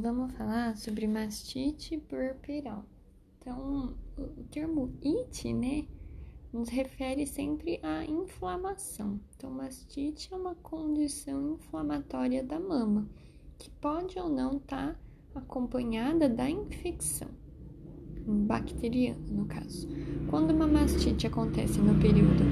vamos 0.00 0.32
falar 0.32 0.76
sobre 0.76 1.06
mastite 1.06 1.98
puerperal. 1.98 2.84
Então, 3.38 3.94
o 4.16 4.44
termo 4.50 4.92
it, 5.04 5.52
né, 5.52 5.86
nos 6.52 6.68
refere 6.68 7.26
sempre 7.26 7.80
à 7.82 8.04
inflamação. 8.04 9.20
Então, 9.36 9.50
mastite 9.50 10.32
é 10.32 10.36
uma 10.36 10.54
condição 10.56 11.54
inflamatória 11.54 12.42
da 12.42 12.58
mama, 12.58 13.08
que 13.58 13.70
pode 13.70 14.18
ou 14.18 14.28
não 14.28 14.56
estar 14.56 14.94
tá 14.94 15.40
acompanhada 15.40 16.28
da 16.28 16.48
infecção 16.48 17.28
bacteriana, 18.26 19.20
no 19.30 19.44
caso. 19.46 19.88
Quando 20.30 20.52
uma 20.52 20.66
mastite 20.66 21.26
acontece 21.26 21.78
no 21.78 22.00
período 22.00 22.42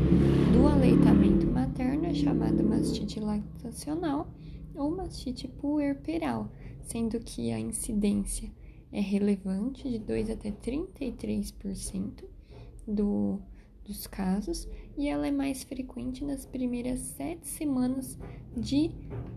do 0.52 0.66
aleitamento 0.66 1.46
materno, 1.46 2.06
é 2.06 2.14
chamada 2.14 2.62
mastite 2.62 3.18
lactacional 3.18 4.28
ou 4.74 4.94
mastite 4.94 5.48
puerperal, 5.48 6.50
sendo 6.82 7.18
que 7.20 7.50
a 7.50 7.58
incidência 7.58 8.50
é 8.92 9.00
relevante 9.00 9.88
de 9.88 9.98
2 9.98 10.30
até 10.30 10.50
33% 10.50 12.24
do, 12.86 13.40
dos 13.84 14.06
casos 14.06 14.68
e 14.96 15.08
ela 15.08 15.26
é 15.26 15.30
mais 15.30 15.62
frequente 15.62 16.24
nas 16.24 16.44
primeiras 16.44 17.00
sete 17.00 17.46
semanas 17.46 18.18
de, 18.56 18.90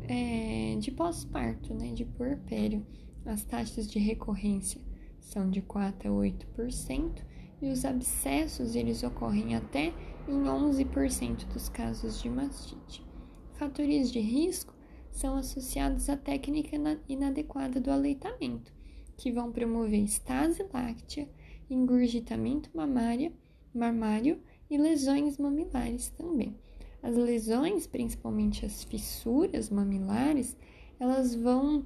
é, 0.07 0.77
de 0.79 0.91
pós-parto, 0.91 1.73
né, 1.73 1.93
de 1.93 2.03
puerpério. 2.05 2.85
As 3.25 3.43
taxas 3.43 3.89
de 3.89 3.98
recorrência 3.98 4.79
são 5.20 5.49
de 5.49 5.62
4 5.62 6.09
a 6.09 6.12
8% 6.12 7.23
e 7.62 7.70
os 7.70 7.85
abscessos 7.85 8.75
eles 8.75 9.01
ocorrem 9.03 9.55
até 9.55 9.93
em 10.27 10.43
11% 10.43 11.48
dos 11.48 11.70
casos 11.70 12.21
de 12.21 12.29
mastite. 12.29 13.03
Fatores 13.53 14.12
de 14.12 14.20
risco 14.20 14.74
são 15.15 15.37
associados 15.37 16.09
à 16.09 16.17
técnica 16.17 16.75
inadequada 17.07 17.79
do 17.79 17.89
aleitamento, 17.89 18.71
que 19.15 19.31
vão 19.31 19.51
promover 19.51 20.03
estase 20.03 20.65
láctea, 20.73 21.29
engurgitamento 21.70 22.70
mamária, 22.73 23.31
mamário 23.73 24.41
e 24.70 24.77
lesões 24.77 25.37
mamilares 25.37 26.09
também. 26.09 26.55
As 27.01 27.15
lesões, 27.15 27.87
principalmente 27.87 28.65
as 28.65 28.84
fissuras 28.84 29.70
mamilares, 29.70 30.57
elas 30.99 31.34
vão 31.34 31.85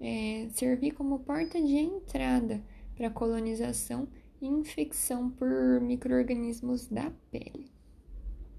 é, 0.00 0.48
servir 0.52 0.92
como 0.92 1.20
porta 1.20 1.60
de 1.60 1.76
entrada 1.76 2.62
para 2.96 3.10
colonização 3.10 4.08
e 4.40 4.46
infecção 4.46 5.28
por 5.30 5.80
micro-organismos 5.82 6.86
da 6.86 7.10
pele. 7.30 7.69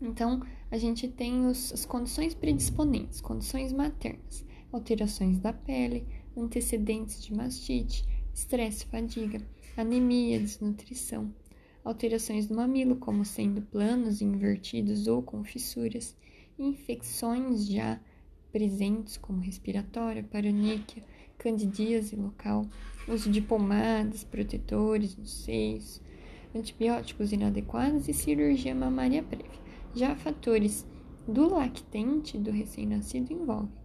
Então, 0.01 0.41
a 0.71 0.77
gente 0.77 1.07
tem 1.07 1.45
os, 1.45 1.71
as 1.71 1.85
condições 1.85 2.33
predisponentes, 2.33 3.21
condições 3.21 3.71
maternas, 3.71 4.43
alterações 4.71 5.37
da 5.39 5.53
pele, 5.53 6.07
antecedentes 6.35 7.23
de 7.23 7.33
mastite, 7.33 8.03
estresse, 8.33 8.85
fadiga, 8.85 9.39
anemia, 9.77 10.39
desnutrição, 10.39 11.31
alterações 11.83 12.47
do 12.47 12.55
mamilo, 12.55 12.95
como 12.95 13.23
sendo 13.23 13.61
planos, 13.61 14.21
invertidos 14.21 15.07
ou 15.07 15.21
com 15.21 15.43
fissuras, 15.43 16.17
infecções 16.57 17.67
já 17.67 17.99
presentes, 18.51 19.17
como 19.17 19.39
respiratória, 19.39 20.23
paraníquia, 20.23 21.03
candidíase 21.37 22.15
local, 22.15 22.65
uso 23.07 23.31
de 23.31 23.41
pomadas, 23.41 24.23
protetores 24.23 25.15
nos 25.15 25.43
seios, 25.43 26.01
antibióticos 26.53 27.31
inadequados 27.31 28.07
e 28.07 28.13
cirurgia 28.13 28.75
mamária 28.75 29.23
prévia. 29.23 29.60
Já 29.93 30.15
fatores 30.15 30.85
do 31.27 31.49
lactente 31.49 32.37
do 32.37 32.49
recém-nascido 32.49 33.33
envolvem 33.33 33.81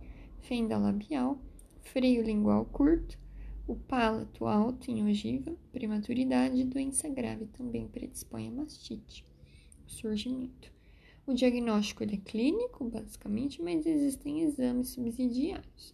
fenda 0.46 0.78
labial, 0.78 1.38
freio 1.82 2.22
lingual 2.22 2.64
curto, 2.66 3.18
o 3.66 3.74
palato 3.74 4.46
alto 4.46 4.88
em 4.88 5.04
ogiva, 5.10 5.56
prematuridade 5.72 6.60
e 6.60 6.64
doença 6.64 7.08
grave 7.08 7.46
também 7.46 7.88
predispõe 7.88 8.46
a 8.46 8.52
mastite, 8.52 9.26
surgimento. 9.84 10.72
O 11.26 11.34
diagnóstico 11.34 12.04
é 12.04 12.16
clínico, 12.16 12.84
basicamente, 12.84 13.60
mas 13.60 13.84
existem 13.84 14.42
exames 14.42 14.90
subsidiários. 14.90 15.92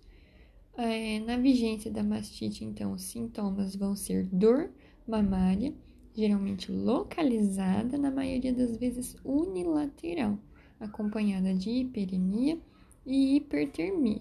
É, 0.77 1.21
na 1.21 1.39
vigência 1.39 1.91
da 1.91 2.03
mastite, 2.03 2.63
então, 2.63 2.93
os 2.93 3.03
sintomas 3.03 3.75
vão 3.75 3.97
ser 3.97 4.27
dor 4.27 4.71
mamária, 5.09 5.73
geralmente 6.15 6.71
localizada, 6.71 7.97
na 7.97 8.11
maioria 8.11 8.53
das 8.53 8.77
vezes 8.77 9.17
unilateral, 9.25 10.39
acompanhada 10.79 11.55
de 11.55 11.71
hiperemia 11.71 12.59
e 13.07 13.37
hipertermia. 13.37 14.21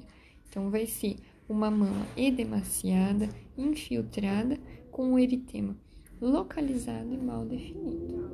Então, 0.50 0.69
vai 0.69 0.85
ser 0.85 1.18
uma 1.47 1.69
mama 1.69 2.06
edemaciada, 2.16 3.30
infiltrada, 3.57 4.57
com 4.91 5.13
o 5.13 5.19
eritema 5.19 5.75
localizado 6.19 7.13
e 7.13 7.18
mal 7.18 7.46
definido. 7.46 8.30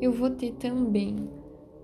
Eu 0.00 0.12
vou 0.12 0.30
ter 0.30 0.52
também 0.52 1.28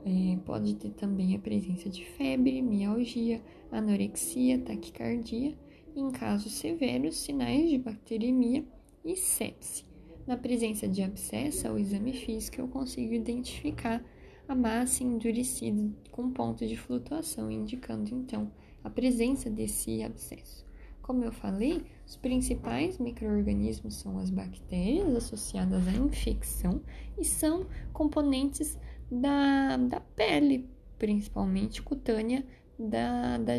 é, 0.07 0.37
pode 0.45 0.75
ter 0.75 0.91
também 0.91 1.35
a 1.35 1.39
presença 1.39 1.89
de 1.89 2.05
febre, 2.05 2.61
mialgia, 2.61 3.41
anorexia, 3.73 4.59
taquicardia, 4.59 5.57
em 5.97 6.11
casos 6.11 6.53
severos, 6.53 7.17
sinais 7.17 7.71
de 7.71 7.79
bacteremia 7.79 8.65
e 9.05 9.17
sepse. 9.17 9.85
Na 10.27 10.37
presença 10.37 10.89
de 10.89 11.03
abscessa, 11.03 11.71
o 11.73 11.79
exame 11.79 12.15
físico 12.15 12.61
eu 12.61 12.69
consigo 12.69 13.13
identificar 13.13 14.03
a 14.49 14.55
massa 14.55 15.05
endurecida 15.05 15.91
com 16.11 16.31
ponto 16.31 16.67
de 16.67 16.77
flutuação, 16.77 17.51
indicando 17.51 18.15
então 18.15 18.51
a 18.83 18.89
presença 18.89 19.51
desse 19.51 20.03
abscesso. 20.03 20.65
Como 21.03 21.23
eu 21.23 21.33
falei, 21.33 21.85
os 22.07 22.17
principais 22.17 22.99
micro-organismos 22.99 23.97
são 23.97 24.19
as 24.19 24.31
bactérias 24.31 25.15
associadas 25.15 25.87
à 25.87 25.93
infecção 25.93 26.81
e 27.19 27.25
são 27.25 27.67
componentes 27.93 28.79
da, 29.11 29.77
da 29.77 30.01
pele, 30.01 30.67
principalmente 30.99 31.83
cutânea 31.83 32.43
da, 32.79 33.37
da, 33.37 33.53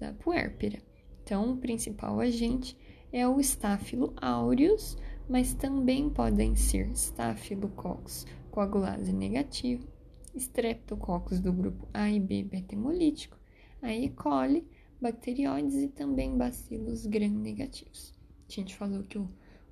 da 0.00 0.12
puérpera. 0.14 0.80
Então, 1.22 1.52
o 1.52 1.56
principal 1.58 2.18
agente 2.18 2.76
é 3.12 3.26
o 3.26 3.40
Staphylo 3.40 4.12
aureus, 4.20 4.96
mas 5.28 5.54
também 5.54 6.08
podem 6.10 6.54
ser 6.54 6.90
Staphylococcus 6.92 8.26
coagulase 8.50 9.12
negativo, 9.12 9.86
Streptococcus 10.34 11.40
do 11.40 11.52
grupo 11.52 11.88
A 11.92 12.10
e 12.10 12.18
B 12.18 12.42
beta-hemolítico, 12.42 13.36
a 13.80 13.94
E. 13.94 14.08
coli, 14.10 14.66
bacterióides 15.00 15.76
e 15.76 15.88
também 15.88 16.36
bacilos 16.36 17.06
gram-negativos. 17.06 18.12
A 18.48 18.52
gente 18.52 18.74
falou 18.76 19.04
que 19.04 19.18
o, 19.18 19.28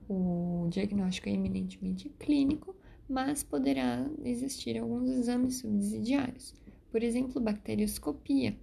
o 0.08 0.68
diagnóstico 0.70 1.28
é 1.28 1.32
eminentemente 1.32 2.08
clínico, 2.10 2.76
mas 3.08 3.42
poderá 3.42 4.08
existir 4.24 4.78
alguns 4.78 5.10
exames 5.10 5.56
subsidiários, 5.56 6.54
por 6.91 7.03
exemplo, 7.03 7.41
bacterioscopia. 7.41 8.56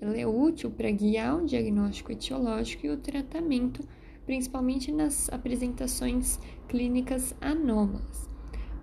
Ela 0.00 0.16
é 0.16 0.26
útil 0.26 0.70
para 0.70 0.90
guiar 0.90 1.42
o 1.42 1.46
diagnóstico 1.46 2.12
etiológico 2.12 2.86
e 2.86 2.90
o 2.90 2.96
tratamento, 2.96 3.86
principalmente 4.28 4.92
nas 4.92 5.26
apresentações 5.30 6.38
clínicas 6.68 7.34
anômalas. 7.40 8.28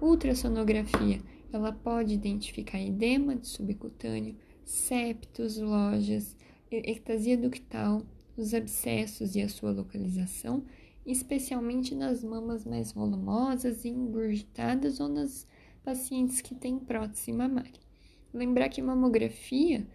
Ultrassonografia, 0.01 1.21
ela 1.53 1.71
pode 1.71 2.15
identificar 2.15 2.81
edema 2.81 3.35
de 3.35 3.45
subcutâneo, 3.45 4.35
septos, 4.63 5.59
lojas, 5.59 6.35
ectasia 6.71 7.37
ductal, 7.37 8.01
os 8.35 8.55
abscessos 8.55 9.35
e 9.35 9.41
a 9.43 9.47
sua 9.47 9.69
localização 9.69 10.63
especialmente 11.05 11.93
nas 11.93 12.23
mamas 12.23 12.65
mais 12.65 12.91
volumosas 12.91 13.85
e 13.85 13.89
engurgitadas 13.89 14.99
ou 14.99 15.07
nas 15.07 15.45
pacientes 15.83 16.41
que 16.41 16.55
têm 16.55 16.79
prótese 16.79 17.31
mamária. 17.31 17.79
Lembrar 18.33 18.69
que 18.69 18.81
mamografia, 18.81 19.85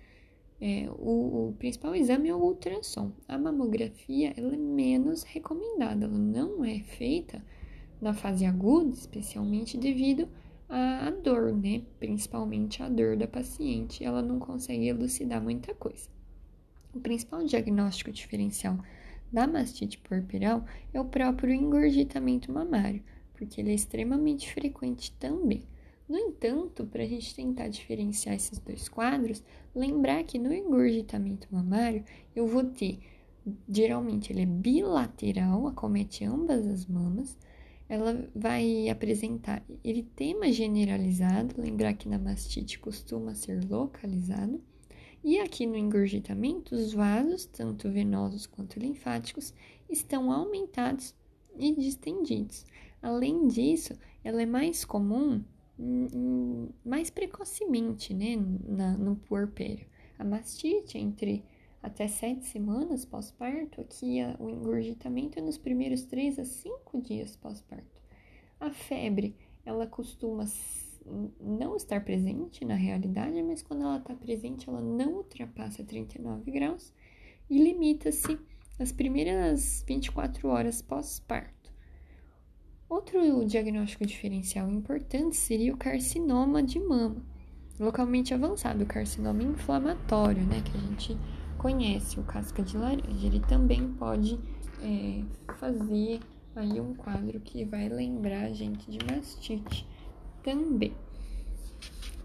é, 0.61 0.89
o, 0.91 1.49
o, 1.49 1.55
principal 1.59 1.95
exame 1.95 2.29
é 2.29 2.35
o 2.35 2.39
ultrassom. 2.39 3.13
A 3.27 3.39
mamografia 3.39 4.35
ela 4.37 4.53
é 4.53 4.59
menos 4.59 5.23
recomendada, 5.23 6.05
ela 6.05 6.19
não 6.19 6.65
é 6.65 6.81
feita 6.81 7.43
na 8.01 8.13
fase 8.13 8.45
aguda, 8.45 8.91
especialmente 8.91 9.79
devido 9.79 10.29
à 10.69 11.11
dor, 11.11 11.53
né? 11.55 11.83
Principalmente 11.99 12.83
a 12.83 12.89
dor 12.89 13.17
da 13.17 13.27
paciente, 13.27 14.05
ela 14.05 14.23
não 14.23 14.39
consegue 14.39 14.87
elucidar 14.87 15.43
muita 15.43 15.75
coisa. 15.75 16.09
O 16.95 17.01
principal 17.01 17.45
diagnóstico 17.45 18.13
diferencial 18.13 18.79
da 19.33 19.47
mastite 19.47 19.99
puerperal 19.99 20.65
é 20.93 21.01
o 21.01 21.05
próprio 21.05 21.55
engurgitamento 21.55 22.53
mamário, 22.53 23.03
porque 23.35 23.61
ele 23.61 23.71
é 23.71 23.75
extremamente 23.75 24.53
frequente 24.53 25.13
também. 25.13 25.63
No 26.11 26.19
entanto, 26.19 26.85
para 26.87 27.05
a 27.05 27.07
gente 27.07 27.33
tentar 27.37 27.69
diferenciar 27.69 28.35
esses 28.35 28.59
dois 28.59 28.89
quadros, 28.89 29.45
lembrar 29.73 30.25
que 30.25 30.41
no 30.41 30.53
engurgitamento 30.53 31.47
mamário 31.53 32.05
eu 32.35 32.49
vou 32.49 32.65
ter, 32.65 32.99
geralmente 33.69 34.33
ele 34.33 34.43
é 34.43 34.47
bilateral, 34.47 35.69
acomete 35.69 36.25
ambas 36.25 36.67
as 36.67 36.85
mamas, 36.85 37.39
ela 37.89 38.29
vai 38.35 38.89
apresentar 38.89 39.65
eritema 39.85 40.51
generalizado, 40.51 41.55
lembrar 41.57 41.95
que 41.95 42.09
na 42.09 42.19
mastite 42.19 42.81
costuma 42.81 43.33
ser 43.37 43.65
localizado, 43.71 44.61
E 45.23 45.39
aqui 45.39 45.65
no 45.65 45.77
engurgitamento, 45.77 46.75
os 46.75 46.93
vasos, 46.93 47.45
tanto 47.45 47.89
venosos 47.89 48.47
quanto 48.49 48.81
linfáticos, 48.81 49.55
estão 49.89 50.33
aumentados 50.33 51.15
e 51.57 51.73
distendidos. 51.73 52.67
Além 53.01 53.47
disso, 53.47 53.95
ela 54.25 54.43
é 54.43 54.47
mais 54.47 54.85
comum 54.85 55.45
mais 56.85 57.09
precocemente 57.11 58.13
né, 58.13 58.37
na, 58.67 58.97
no 58.97 59.17
puerpério. 59.17 59.87
A 60.19 60.25
mastite 60.25 60.99
entre 60.99 61.45
até 61.83 62.07
sete 62.07 62.45
semanas 62.45 63.05
pós-parto, 63.05 63.81
aqui 63.81 64.21
a, 64.21 64.37
o 64.39 64.51
engurgitamento 64.51 65.39
é 65.39 65.43
nos 65.43 65.57
primeiros 65.57 66.03
três 66.03 66.39
a 66.39 66.45
cinco 66.45 67.01
dias 67.01 67.37
pós-parto. 67.37 68.01
A 68.59 68.71
febre, 68.71 69.35
ela 69.65 69.87
costuma 69.87 70.45
não 71.41 71.77
estar 71.77 72.05
presente 72.05 72.65
na 72.65 72.75
realidade, 72.75 73.43
mas 73.43 73.63
quando 73.63 73.83
ela 73.83 73.97
está 73.97 74.15
presente, 74.15 74.69
ela 74.69 74.83
não 74.83 75.15
ultrapassa 75.15 75.83
39 75.83 76.51
graus 76.51 76.93
e 77.49 77.59
limita-se 77.59 78.39
às 78.79 78.93
primeiras 78.93 79.83
24 79.87 80.49
horas 80.49 80.83
pós-parto. 80.83 81.60
Outro 82.91 83.45
diagnóstico 83.45 84.05
diferencial 84.05 84.69
importante 84.69 85.37
seria 85.37 85.73
o 85.73 85.77
carcinoma 85.77 86.61
de 86.61 86.81
mama, 86.81 87.25
localmente 87.79 88.35
avançado, 88.35 88.83
o 88.83 88.87
carcinoma 88.87 89.45
inflamatório, 89.45 90.43
né, 90.43 90.61
que 90.61 90.77
a 90.77 90.81
gente 90.81 91.17
conhece, 91.57 92.19
o 92.19 92.25
casca 92.25 92.65
de 92.65 92.77
laranja. 92.77 93.29
Ele 93.29 93.39
também 93.39 93.93
pode 93.93 94.41
é, 94.83 95.23
fazer 95.61 96.19
aí 96.57 96.81
um 96.81 96.93
quadro 96.93 97.39
que 97.39 97.65
vai 97.65 97.89
lembrar 97.89 98.47
a 98.47 98.53
gente 98.53 98.91
de 98.91 98.99
mastite 99.07 99.87
também. 100.43 100.93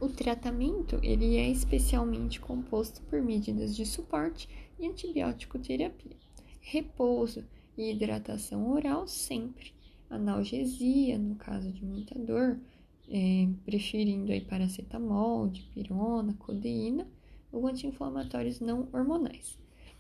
O 0.02 0.10
tratamento 0.10 1.00
ele 1.04 1.38
é 1.38 1.48
especialmente 1.48 2.40
composto 2.40 3.04
por 3.04 3.22
medidas 3.22 3.76
de 3.76 3.86
suporte 3.86 4.50
e 4.80 4.88
antibiótico 4.88 5.60
terapia, 5.60 6.18
repouso 6.60 7.46
e 7.78 7.92
hidratação 7.92 8.72
oral 8.72 9.08
sempre 9.08 9.75
analgesia, 10.10 11.18
no 11.18 11.36
caso 11.36 11.72
de 11.72 11.84
muita 11.84 12.18
dor, 12.18 12.60
é, 13.10 13.48
preferindo 13.66 14.32
aí 14.32 14.42
paracetamol, 14.42 15.48
dipirona, 15.48 16.34
codeína 16.34 17.08
ou 17.52 17.68
anti-inflamatórios 17.68 18.60
não 18.60 18.88
hormonais. 18.94 19.58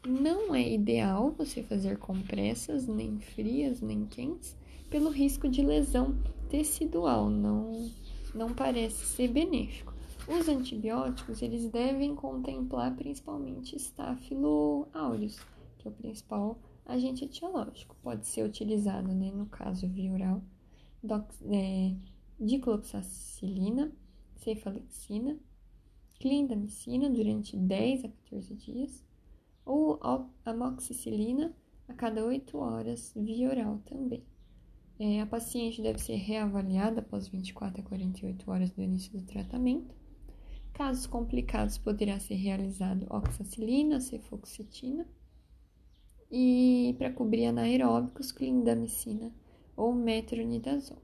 Não 0.07 0.53
é 0.53 0.71
ideal 0.71 1.31
você 1.31 1.63
fazer 1.63 1.97
compressas 1.97 2.87
nem 2.87 3.19
frias 3.19 3.81
nem 3.81 4.05
quentes 4.05 4.55
pelo 4.89 5.09
risco 5.09 5.49
de 5.49 5.63
lesão 5.63 6.15
tecidual, 6.49 7.29
não, 7.29 7.89
não 8.33 8.53
parece 8.53 9.05
ser 9.05 9.29
benéfico. 9.29 9.93
Os 10.27 10.47
antibióticos 10.47 11.41
eles 11.41 11.69
devem 11.69 12.15
contemplar 12.15 12.95
principalmente 12.95 13.75
Staphylo 13.75 14.87
aureus, 14.93 15.39
que 15.77 15.87
é 15.87 15.91
o 15.91 15.93
principal 15.93 16.57
agente 16.85 17.25
etiológico. 17.25 17.95
Pode 18.01 18.27
ser 18.27 18.43
utilizado, 18.43 19.13
né, 19.13 19.31
no 19.31 19.47
caso 19.47 19.87
via 19.87 20.13
oral, 20.13 20.43
dox, 21.03 21.41
é, 21.51 21.95
dicloxacilina, 22.39 23.91
cefalexina, 24.35 25.37
clindamicina 26.19 27.09
durante 27.09 27.57
10 27.57 28.05
a 28.05 28.09
14 28.09 28.55
dias, 28.55 29.03
ou 29.65 29.99
amoxicilina 30.45 31.55
a 31.87 31.93
cada 31.93 32.23
8 32.23 32.57
horas 32.57 33.13
via 33.15 33.49
oral 33.49 33.79
também. 33.85 34.23
É, 34.97 35.19
a 35.19 35.25
paciente 35.25 35.81
deve 35.81 35.99
ser 35.99 36.15
reavaliada 36.15 37.01
após 37.01 37.27
24 37.27 37.81
a 37.81 37.83
48 37.83 38.49
horas 38.49 38.71
do 38.71 38.81
início 38.81 39.11
do 39.11 39.25
tratamento. 39.25 39.93
Casos 40.71 41.05
complicados, 41.05 41.77
poderá 41.77 42.19
ser 42.19 42.35
realizado 42.35 43.05
oxacilina, 43.09 43.99
cefoxitina 43.99 45.05
e 46.37 46.93
para 46.97 47.13
cobrir 47.13 47.45
anaeróbicos, 47.45 48.29
clindamicina 48.29 49.31
ou 49.73 49.93
metronidazol. 49.93 50.97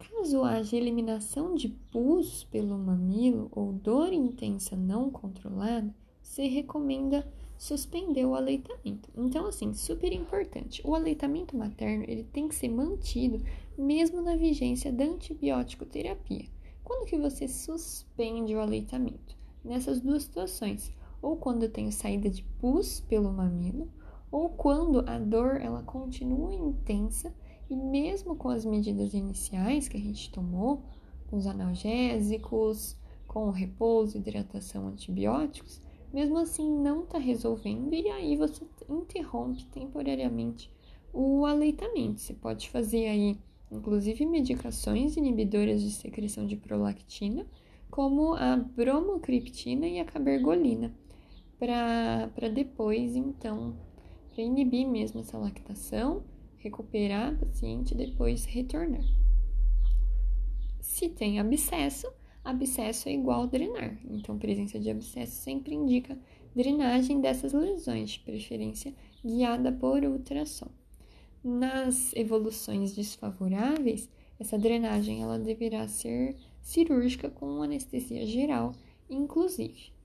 Caso 0.00 0.42
haja 0.42 0.76
eliminação 0.76 1.54
de 1.54 1.68
pus 1.68 2.42
pelo 2.42 2.76
mamilo 2.76 3.48
ou 3.52 3.72
dor 3.72 4.12
intensa 4.12 4.74
não 4.74 5.12
controlada, 5.12 5.94
se 6.20 6.48
recomenda 6.48 7.24
suspender 7.56 8.24
o 8.24 8.34
aleitamento. 8.34 9.08
Então, 9.16 9.46
assim, 9.46 9.72
super 9.72 10.12
importante. 10.12 10.82
O 10.84 10.96
aleitamento 10.96 11.56
materno 11.56 12.04
ele 12.08 12.24
tem 12.24 12.48
que 12.48 12.54
ser 12.54 12.68
mantido 12.68 13.40
mesmo 13.78 14.20
na 14.22 14.34
vigência 14.34 14.92
da 14.92 15.04
antibiótico 15.04 15.86
terapia. 15.86 16.46
Quando 16.82 17.06
que 17.06 17.16
você 17.16 17.46
suspende 17.46 18.56
o 18.56 18.60
aleitamento? 18.60 19.36
Nessas 19.64 20.00
duas 20.00 20.24
situações, 20.24 20.92
ou 21.26 21.36
quando 21.36 21.68
tem 21.68 21.90
saída 21.90 22.30
de 22.30 22.44
pus 22.60 23.00
pelo 23.00 23.32
mamilo, 23.32 23.90
ou 24.30 24.48
quando 24.48 25.00
a 25.10 25.18
dor 25.18 25.60
ela 25.60 25.82
continua 25.82 26.54
intensa 26.54 27.34
e 27.68 27.74
mesmo 27.74 28.36
com 28.36 28.48
as 28.48 28.64
medidas 28.64 29.12
iniciais 29.12 29.88
que 29.88 29.96
a 29.96 30.00
gente 30.00 30.30
tomou, 30.30 30.84
com 31.26 31.36
os 31.36 31.48
analgésicos, 31.48 32.96
com 33.26 33.48
o 33.48 33.50
repouso, 33.50 34.16
hidratação, 34.16 34.86
antibióticos, 34.86 35.80
mesmo 36.14 36.38
assim 36.38 36.70
não 36.78 37.02
está 37.02 37.18
resolvendo 37.18 37.92
e 37.92 38.08
aí 38.08 38.36
você 38.36 38.64
interrompe 38.88 39.64
temporariamente 39.64 40.72
o 41.12 41.44
aleitamento. 41.44 42.20
Você 42.20 42.34
pode 42.34 42.70
fazer 42.70 43.08
aí, 43.08 43.36
inclusive, 43.72 44.24
medicações 44.24 45.16
inibidoras 45.16 45.82
de 45.82 45.90
secreção 45.90 46.46
de 46.46 46.54
prolactina, 46.54 47.44
como 47.90 48.34
a 48.34 48.56
bromocriptina 48.56 49.88
e 49.88 49.98
a 49.98 50.04
cabergolina 50.04 50.94
para 51.58 52.48
depois, 52.52 53.16
então, 53.16 53.76
para 54.32 54.42
inibir 54.42 54.86
mesmo 54.86 55.20
essa 55.20 55.38
lactação, 55.38 56.22
recuperar 56.58 57.32
a 57.32 57.46
paciente 57.46 57.92
e 57.92 57.96
depois 57.96 58.44
retornar. 58.44 59.04
Se 60.80 61.08
tem 61.08 61.38
abscesso, 61.38 62.06
abscesso 62.44 63.08
é 63.08 63.12
igual 63.12 63.42
a 63.42 63.46
drenar. 63.46 63.98
Então, 64.08 64.38
presença 64.38 64.78
de 64.78 64.90
abscesso 64.90 65.32
sempre 65.32 65.74
indica 65.74 66.18
drenagem 66.54 67.20
dessas 67.20 67.52
lesões, 67.52 68.10
de 68.10 68.20
preferência 68.20 68.94
guiada 69.24 69.72
por 69.72 70.02
ultrassom. 70.04 70.68
Nas 71.42 72.14
evoluções 72.14 72.94
desfavoráveis, 72.94 74.08
essa 74.38 74.58
drenagem 74.58 75.22
ela 75.22 75.38
deverá 75.38 75.86
ser 75.88 76.36
cirúrgica 76.60 77.30
com 77.30 77.62
anestesia 77.62 78.26
geral, 78.26 78.74
inclusive. 79.08 79.95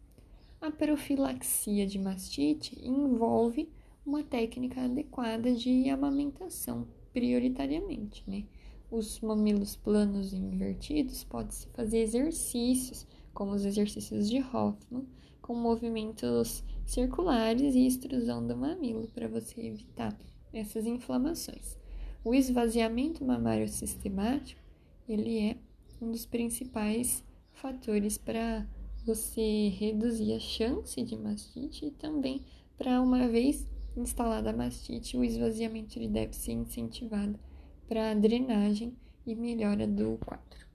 A 0.62 0.70
profilaxia 0.70 1.88
de 1.88 1.98
mastite 1.98 2.80
envolve 2.88 3.68
uma 4.06 4.22
técnica 4.22 4.82
adequada 4.82 5.56
de 5.56 5.90
amamentação, 5.90 6.88
prioritariamente, 7.12 8.24
né? 8.28 8.44
Os 8.92 9.20
mamilos 9.22 9.76
planos 9.76 10.34
e 10.34 10.36
invertidos 10.36 11.24
pode-se 11.24 11.66
fazer 11.70 12.02
exercícios, 12.02 13.08
como 13.34 13.54
os 13.54 13.66
exercícios 13.66 14.30
de 14.30 14.38
Hoffman, 14.38 15.08
com 15.42 15.56
movimentos 15.56 16.64
circulares 16.86 17.74
e 17.74 17.88
extrusão 17.88 18.46
do 18.46 18.56
mamilo 18.56 19.08
para 19.08 19.28
você 19.28 19.62
evitar 19.62 20.16
essas 20.54 20.86
inflamações. 20.86 21.76
O 22.24 22.36
esvaziamento 22.36 23.26
mamário 23.26 23.68
sistemático, 23.68 24.62
ele 25.10 25.40
é 25.40 25.58
um 26.00 26.12
dos 26.12 26.28
principais 26.28 27.24
fatores 27.52 28.16
para 28.16 28.68
você 29.06 29.70
reduzir 29.70 30.34
a 30.34 30.40
chance 30.40 31.02
de 31.02 31.18
mastite 31.18 31.86
e 31.86 31.92
também 31.92 32.42
para 32.78 33.02
uma 33.02 33.28
vez 33.28 33.68
instalada 33.96 34.50
a 34.50 34.54
mastite, 34.54 35.18
o 35.18 35.24
esvaziamento 35.24 35.98
ele 35.98 36.08
deve 36.08 36.34
ser 36.34 36.54
incentivado 36.54 37.40
para 37.88 38.14
drenagem 38.14 38.96
e 39.26 39.36
melhora 39.36 39.86
do 39.86 40.18
quadro. 40.26 40.71